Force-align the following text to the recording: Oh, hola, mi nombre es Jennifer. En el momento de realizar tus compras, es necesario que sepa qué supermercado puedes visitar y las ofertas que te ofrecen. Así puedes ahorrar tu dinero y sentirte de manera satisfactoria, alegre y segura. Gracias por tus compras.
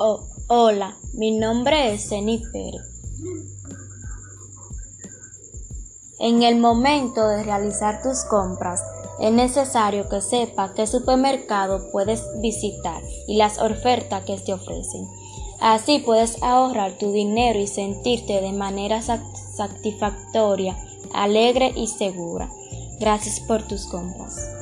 Oh, 0.00 0.20
hola, 0.46 0.96
mi 1.14 1.36
nombre 1.36 1.92
es 1.92 2.08
Jennifer. 2.08 2.72
En 6.20 6.44
el 6.44 6.60
momento 6.60 7.26
de 7.26 7.42
realizar 7.42 8.00
tus 8.00 8.22
compras, 8.22 8.80
es 9.18 9.32
necesario 9.32 10.08
que 10.08 10.20
sepa 10.20 10.72
qué 10.74 10.86
supermercado 10.86 11.90
puedes 11.90 12.22
visitar 12.40 13.02
y 13.26 13.38
las 13.38 13.58
ofertas 13.58 14.24
que 14.24 14.36
te 14.36 14.52
ofrecen. 14.52 15.08
Así 15.60 15.98
puedes 15.98 16.40
ahorrar 16.44 16.96
tu 16.96 17.10
dinero 17.10 17.58
y 17.58 17.66
sentirte 17.66 18.40
de 18.40 18.52
manera 18.52 19.02
satisfactoria, 19.02 20.78
alegre 21.12 21.72
y 21.74 21.88
segura. 21.88 22.48
Gracias 23.00 23.40
por 23.40 23.66
tus 23.66 23.86
compras. 23.86 24.57